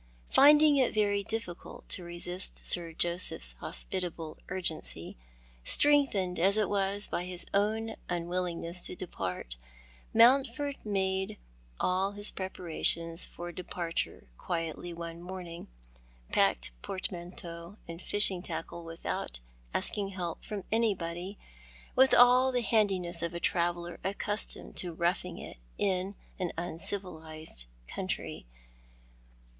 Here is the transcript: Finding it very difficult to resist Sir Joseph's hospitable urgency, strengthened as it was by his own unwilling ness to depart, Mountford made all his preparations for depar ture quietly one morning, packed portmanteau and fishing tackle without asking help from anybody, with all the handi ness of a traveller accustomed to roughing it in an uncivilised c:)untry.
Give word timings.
Finding 0.31 0.77
it 0.77 0.95
very 0.95 1.21
difficult 1.23 1.87
to 1.89 2.03
resist 2.03 2.57
Sir 2.57 2.91
Joseph's 2.91 3.53
hospitable 3.59 4.39
urgency, 4.49 5.15
strengthened 5.63 6.39
as 6.39 6.57
it 6.57 6.69
was 6.69 7.07
by 7.07 7.25
his 7.25 7.45
own 7.53 7.93
unwilling 8.09 8.61
ness 8.61 8.81
to 8.87 8.95
depart, 8.95 9.57
Mountford 10.11 10.83
made 10.83 11.37
all 11.79 12.13
his 12.13 12.31
preparations 12.31 13.25
for 13.25 13.53
depar 13.53 13.93
ture 13.93 14.23
quietly 14.39 14.91
one 14.91 15.21
morning, 15.21 15.67
packed 16.31 16.71
portmanteau 16.81 17.77
and 17.87 18.01
fishing 18.01 18.41
tackle 18.41 18.83
without 18.83 19.39
asking 19.71 20.09
help 20.09 20.43
from 20.43 20.63
anybody, 20.71 21.37
with 21.95 22.15
all 22.15 22.51
the 22.51 22.61
handi 22.63 22.97
ness 22.97 23.21
of 23.21 23.35
a 23.35 23.39
traveller 23.39 23.99
accustomed 24.03 24.75
to 24.77 24.93
roughing 24.93 25.37
it 25.37 25.57
in 25.77 26.15
an 26.39 26.51
uncivilised 26.57 27.67
c:)untry. 27.87 28.47